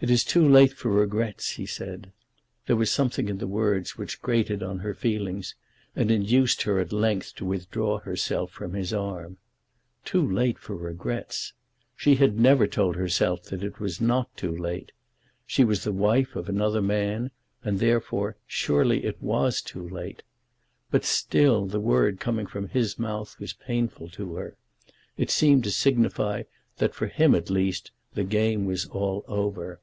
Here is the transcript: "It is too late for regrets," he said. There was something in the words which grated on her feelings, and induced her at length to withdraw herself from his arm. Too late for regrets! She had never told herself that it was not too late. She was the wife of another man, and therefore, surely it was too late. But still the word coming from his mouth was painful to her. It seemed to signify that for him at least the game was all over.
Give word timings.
"It 0.00 0.10
is 0.10 0.24
too 0.24 0.48
late 0.48 0.72
for 0.72 0.90
regrets," 0.90 1.50
he 1.52 1.64
said. 1.64 2.10
There 2.66 2.74
was 2.74 2.90
something 2.90 3.28
in 3.28 3.38
the 3.38 3.46
words 3.46 3.96
which 3.96 4.20
grated 4.20 4.60
on 4.60 4.80
her 4.80 4.94
feelings, 4.94 5.54
and 5.94 6.10
induced 6.10 6.62
her 6.62 6.80
at 6.80 6.90
length 6.92 7.36
to 7.36 7.44
withdraw 7.44 8.00
herself 8.00 8.50
from 8.50 8.72
his 8.74 8.92
arm. 8.92 9.36
Too 10.04 10.28
late 10.28 10.58
for 10.58 10.74
regrets! 10.74 11.52
She 11.94 12.16
had 12.16 12.36
never 12.36 12.66
told 12.66 12.96
herself 12.96 13.44
that 13.44 13.62
it 13.62 13.78
was 13.78 14.00
not 14.00 14.36
too 14.36 14.50
late. 14.50 14.90
She 15.46 15.62
was 15.62 15.84
the 15.84 15.92
wife 15.92 16.34
of 16.34 16.48
another 16.48 16.82
man, 16.82 17.30
and 17.62 17.78
therefore, 17.78 18.36
surely 18.44 19.04
it 19.04 19.22
was 19.22 19.62
too 19.62 19.88
late. 19.88 20.24
But 20.90 21.04
still 21.04 21.64
the 21.66 21.78
word 21.78 22.18
coming 22.18 22.46
from 22.48 22.66
his 22.66 22.98
mouth 22.98 23.38
was 23.38 23.52
painful 23.52 24.08
to 24.08 24.34
her. 24.34 24.56
It 25.16 25.30
seemed 25.30 25.62
to 25.62 25.70
signify 25.70 26.42
that 26.78 26.92
for 26.92 27.06
him 27.06 27.36
at 27.36 27.50
least 27.50 27.92
the 28.14 28.24
game 28.24 28.66
was 28.66 28.84
all 28.86 29.24
over. 29.28 29.80